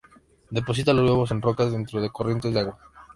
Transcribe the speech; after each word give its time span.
Deposita 0.49 0.93
los 0.95 1.07
huevos 1.07 1.29
en 1.29 1.43
rocas 1.43 1.71
dentro 1.71 2.01
de 2.01 2.09
corrientes 2.09 2.51
de 2.55 2.61
agua. 2.61 2.79